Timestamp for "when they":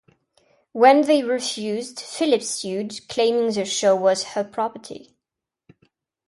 0.71-1.21